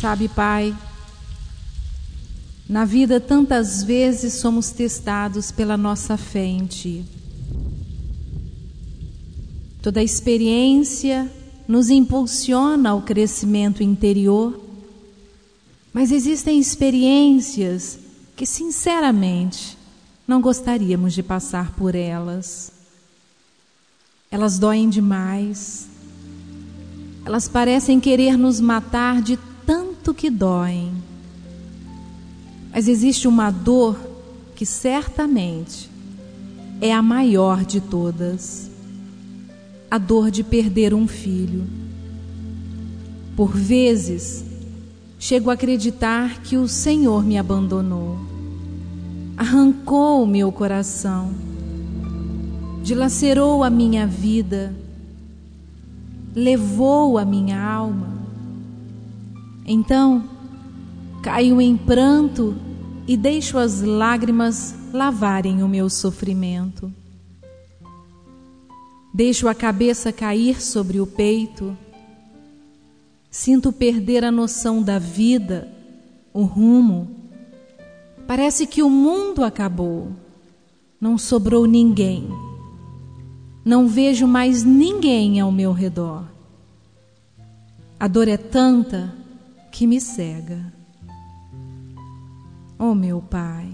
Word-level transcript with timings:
Sabe, 0.00 0.28
Pai, 0.28 0.74
na 2.66 2.86
vida 2.86 3.20
tantas 3.20 3.82
vezes 3.82 4.32
somos 4.32 4.70
testados 4.70 5.52
pela 5.52 5.76
nossa 5.76 6.16
fé 6.16 6.46
em 6.46 6.64
Ti. 6.64 7.04
Toda 9.82 10.02
experiência 10.02 11.30
nos 11.68 11.90
impulsiona 11.90 12.88
ao 12.88 13.02
crescimento 13.02 13.82
interior, 13.82 14.58
mas 15.92 16.10
existem 16.10 16.58
experiências 16.58 17.98
que, 18.34 18.46
sinceramente, 18.46 19.76
não 20.26 20.40
gostaríamos 20.40 21.12
de 21.12 21.22
passar 21.22 21.72
por 21.72 21.94
elas. 21.94 22.72
Elas 24.30 24.58
doem 24.58 24.88
demais. 24.88 25.86
Elas 27.22 27.48
parecem 27.48 28.00
querer 28.00 28.38
nos 28.38 28.60
matar 28.60 29.20
de 29.20 29.38
tanto 30.00 30.14
que 30.14 30.30
doem. 30.30 30.92
Mas 32.72 32.88
existe 32.88 33.28
uma 33.28 33.50
dor 33.50 33.98
que 34.56 34.64
certamente 34.64 35.90
é 36.80 36.92
a 36.92 37.02
maior 37.02 37.64
de 37.64 37.80
todas: 37.80 38.70
a 39.90 39.98
dor 39.98 40.30
de 40.30 40.42
perder 40.42 40.94
um 40.94 41.06
filho. 41.06 41.64
Por 43.36 43.54
vezes, 43.54 44.44
chego 45.18 45.50
a 45.50 45.54
acreditar 45.54 46.40
que 46.42 46.56
o 46.56 46.66
Senhor 46.66 47.22
me 47.22 47.36
abandonou, 47.38 48.18
arrancou 49.36 50.22
o 50.22 50.26
meu 50.26 50.50
coração, 50.50 51.30
dilacerou 52.82 53.62
a 53.62 53.68
minha 53.68 54.06
vida, 54.06 54.74
levou 56.34 57.18
a 57.18 57.24
minha 57.24 57.62
alma 57.62 58.19
então, 59.64 60.28
caio 61.22 61.60
em 61.60 61.76
pranto 61.76 62.56
e 63.06 63.16
deixo 63.16 63.58
as 63.58 63.82
lágrimas 63.82 64.74
lavarem 64.92 65.62
o 65.62 65.68
meu 65.68 65.88
sofrimento. 65.90 66.92
Deixo 69.12 69.48
a 69.48 69.54
cabeça 69.54 70.12
cair 70.12 70.62
sobre 70.62 71.00
o 71.00 71.06
peito. 71.06 71.76
Sinto 73.30 73.72
perder 73.72 74.24
a 74.24 74.30
noção 74.30 74.82
da 74.82 74.98
vida, 74.98 75.68
o 76.32 76.44
rumo. 76.44 77.16
Parece 78.26 78.66
que 78.66 78.82
o 78.82 78.88
mundo 78.88 79.42
acabou. 79.42 80.12
Não 81.00 81.18
sobrou 81.18 81.66
ninguém. 81.66 82.28
Não 83.64 83.88
vejo 83.88 84.26
mais 84.26 84.62
ninguém 84.62 85.40
ao 85.40 85.50
meu 85.50 85.72
redor. 85.72 86.24
A 87.98 88.06
dor 88.06 88.28
é 88.28 88.36
tanta 88.36 89.19
que 89.70 89.86
me 89.86 90.00
cega. 90.00 90.72
Oh, 92.78 92.94
meu 92.94 93.20
Pai, 93.20 93.68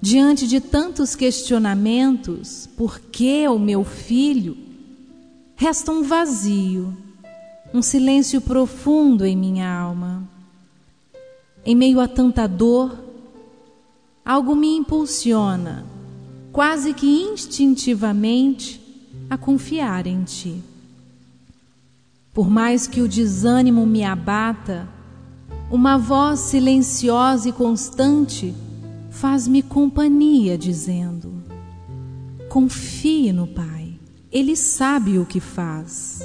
diante 0.00 0.46
de 0.46 0.60
tantos 0.60 1.14
questionamentos, 1.14 2.68
por 2.76 3.00
que 3.00 3.46
o 3.48 3.58
meu 3.58 3.84
filho, 3.84 4.56
resta 5.56 5.92
um 5.92 6.02
vazio, 6.02 6.96
um 7.72 7.82
silêncio 7.82 8.40
profundo 8.40 9.24
em 9.24 9.36
minha 9.36 9.68
alma. 9.68 10.28
Em 11.64 11.74
meio 11.74 12.00
a 12.00 12.06
tanta 12.06 12.46
dor, 12.46 13.02
algo 14.24 14.54
me 14.54 14.76
impulsiona, 14.76 15.86
quase 16.52 16.92
que 16.94 17.06
instintivamente, 17.06 18.80
a 19.28 19.36
confiar 19.36 20.06
em 20.06 20.22
Ti. 20.24 20.62
Por 22.34 22.50
mais 22.50 22.88
que 22.88 23.00
o 23.00 23.06
desânimo 23.06 23.86
me 23.86 24.02
abata, 24.02 24.88
uma 25.70 25.96
voz 25.96 26.40
silenciosa 26.40 27.48
e 27.48 27.52
constante 27.52 28.52
faz-me 29.08 29.62
companhia, 29.62 30.58
dizendo: 30.58 31.32
Confie 32.48 33.32
no 33.32 33.46
Pai, 33.46 33.94
Ele 34.32 34.56
sabe 34.56 35.16
o 35.16 35.24
que 35.24 35.38
faz. 35.38 36.20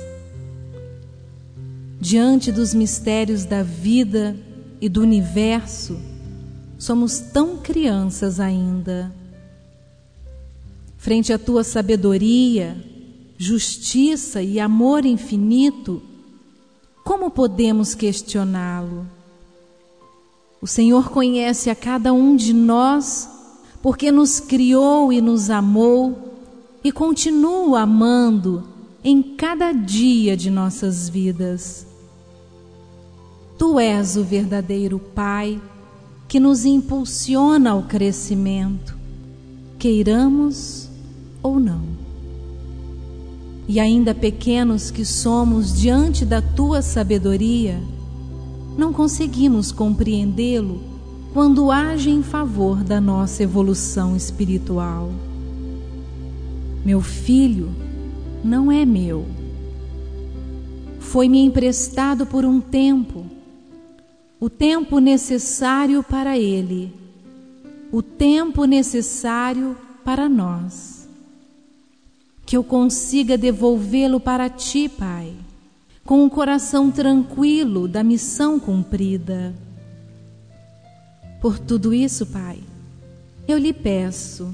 Diante 2.02 2.52
dos 2.52 2.74
mistérios 2.74 3.46
da 3.46 3.62
vida 3.62 4.36
e 4.82 4.90
do 4.90 5.02
universo, 5.02 6.00
somos 6.78 7.20
tão 7.20 7.58
crianças 7.58 8.40
ainda. 8.40 9.14
Frente 10.98 11.32
à 11.32 11.38
tua 11.38 11.64
sabedoria, 11.64 12.76
justiça 13.42 14.44
e 14.44 14.60
amor 14.60 15.06
infinito, 15.06 16.02
como 17.06 17.32
podemos 17.32 17.96
questioná-lo? 17.96 19.08
O 20.62 20.68
Senhor 20.68 21.10
conhece 21.10 21.70
a 21.70 21.76
cada 21.76 22.12
um 22.12 22.36
de 22.36 22.52
nós 22.52 23.30
porque 23.82 24.12
nos 24.12 24.42
criou 24.42 25.14
e 25.14 25.22
nos 25.22 25.50
amou 25.50 26.36
e 26.84 26.92
continua 26.92 27.84
amando 27.84 28.68
em 29.02 29.24
cada 29.24 29.72
dia 29.72 30.36
de 30.36 30.50
nossas 30.50 31.08
vidas. 31.08 31.88
Tu 33.58 33.80
és 33.80 34.18
o 34.18 34.24
verdadeiro 34.24 35.00
Pai 35.00 35.62
que 36.28 36.42
nos 36.42 36.66
impulsiona 36.66 37.72
ao 37.72 37.84
crescimento, 37.84 38.98
queiramos 39.80 40.90
ou 41.42 41.58
não 41.58 41.99
e 43.70 43.80
ainda 43.80 44.16
pequenos 44.16 44.90
que 44.90 45.06
somos 45.06 45.80
diante 45.80 46.26
da 46.26 46.42
tua 46.42 46.82
sabedoria, 46.82 47.80
não 48.76 48.92
conseguimos 48.92 49.72
compreendê-lo 49.72 50.82
quando 51.36 51.70
age 51.70 52.10
em 52.10 52.24
favor 52.24 52.84
da 52.84 53.00
nossa 53.00 53.44
evolução 53.44 54.16
espiritual. 54.16 55.12
Meu 56.84 57.00
filho 57.00 57.70
não 58.44 58.72
é 58.72 58.84
meu. 58.88 59.24
Foi-me 61.00 61.40
emprestado 61.40 62.26
por 62.26 62.46
um 62.46 62.60
tempo, 62.60 63.24
o 64.40 64.50
tempo 64.50 64.98
necessário 64.98 66.02
para 66.02 66.40
ele, 66.40 66.92
o 67.92 68.02
tempo 68.02 68.66
necessário 68.66 69.78
para 70.04 70.28
nós 70.28 70.99
que 72.50 72.58
eu 72.58 72.64
consiga 72.64 73.38
devolvê-lo 73.38 74.20
para 74.20 74.50
ti, 74.50 74.90
Pai, 74.90 75.36
com 76.04 76.26
o 76.26 76.30
coração 76.32 76.90
tranquilo 76.90 77.88
da 77.88 78.04
missão 78.04 78.60
cumprida. 78.60 79.54
Por 81.40 81.60
tudo 81.60 81.94
isso, 81.94 82.26
Pai, 82.26 82.60
eu 83.48 83.56
lhe 83.56 83.72
peço, 83.72 84.52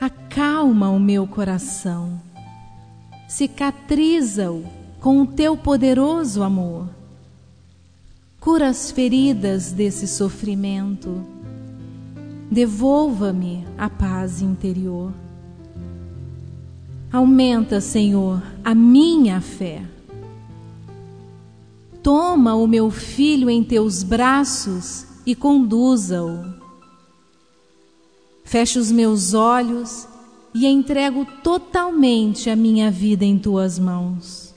acalma 0.00 0.90
o 0.90 0.98
meu 0.98 1.28
coração, 1.28 2.20
cicatriza-o 3.28 4.64
com 4.98 5.22
o 5.22 5.26
teu 5.28 5.56
poderoso 5.56 6.42
amor. 6.42 6.88
Cura 8.40 8.66
as 8.66 8.90
feridas 8.90 9.70
desse 9.70 10.08
sofrimento. 10.08 11.24
Devolva-me 12.50 13.64
a 13.78 13.88
paz 13.88 14.42
interior. 14.42 15.12
Aumenta, 17.12 17.80
Senhor, 17.80 18.42
a 18.64 18.74
minha 18.74 19.40
fé. 19.40 19.82
Toma 22.02 22.54
o 22.54 22.66
meu 22.66 22.90
filho 22.90 23.48
em 23.48 23.64
teus 23.64 24.02
braços 24.02 25.06
e 25.24 25.34
conduza-o. 25.34 26.44
Fecho 28.44 28.78
os 28.78 28.92
meus 28.92 29.34
olhos 29.34 30.06
e 30.54 30.66
entrego 30.66 31.26
totalmente 31.42 32.48
a 32.48 32.56
minha 32.56 32.90
vida 32.90 33.24
em 33.24 33.38
tuas 33.38 33.78
mãos. 33.78 34.54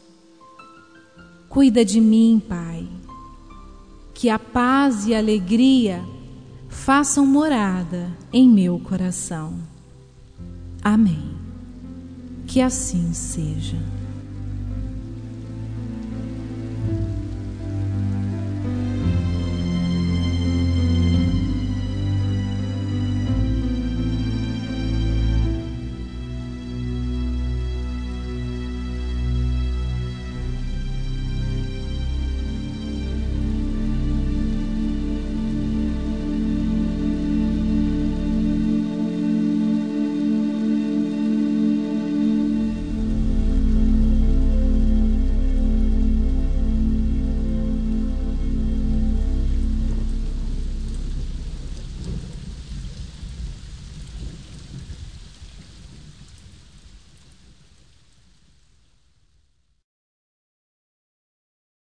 Cuida 1.50 1.84
de 1.84 2.00
mim, 2.00 2.42
Pai. 2.48 2.88
Que 4.14 4.30
a 4.30 4.38
paz 4.38 5.08
e 5.08 5.16
a 5.16 5.18
alegria 5.18 6.04
façam 6.68 7.26
morada 7.26 8.16
em 8.32 8.48
meu 8.48 8.80
coração. 8.80 9.56
Amém. 10.84 11.39
Que 12.50 12.62
assim 12.62 13.14
seja. 13.14 13.78